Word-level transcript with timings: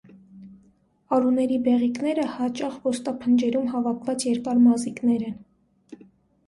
Արուների 1.17 1.59
բեղիկները 1.67 2.25
հաճախ 2.39 2.81
ոստափնջերում 2.89 3.69
հավաքված 3.75 4.27
երկար 4.31 4.65
մազիկներ 4.67 5.29
են։ 5.33 6.07